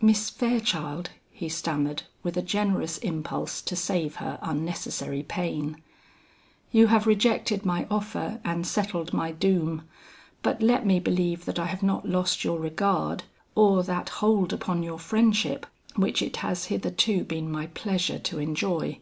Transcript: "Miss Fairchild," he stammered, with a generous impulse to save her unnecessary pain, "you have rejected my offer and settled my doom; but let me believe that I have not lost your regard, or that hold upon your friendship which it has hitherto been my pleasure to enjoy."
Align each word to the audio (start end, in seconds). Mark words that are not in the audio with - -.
"Miss 0.00 0.30
Fairchild," 0.30 1.10
he 1.30 1.48
stammered, 1.48 2.02
with 2.24 2.36
a 2.36 2.42
generous 2.42 2.98
impulse 2.98 3.62
to 3.62 3.76
save 3.76 4.16
her 4.16 4.36
unnecessary 4.42 5.22
pain, 5.22 5.80
"you 6.72 6.88
have 6.88 7.06
rejected 7.06 7.64
my 7.64 7.86
offer 7.88 8.40
and 8.44 8.66
settled 8.66 9.12
my 9.12 9.30
doom; 9.30 9.82
but 10.42 10.60
let 10.60 10.84
me 10.84 10.98
believe 10.98 11.44
that 11.44 11.60
I 11.60 11.66
have 11.66 11.84
not 11.84 12.04
lost 12.08 12.42
your 12.42 12.58
regard, 12.58 13.22
or 13.54 13.84
that 13.84 14.08
hold 14.08 14.52
upon 14.52 14.82
your 14.82 14.98
friendship 14.98 15.66
which 15.94 16.20
it 16.20 16.38
has 16.38 16.64
hitherto 16.64 17.22
been 17.22 17.48
my 17.48 17.68
pleasure 17.68 18.18
to 18.18 18.40
enjoy." 18.40 18.98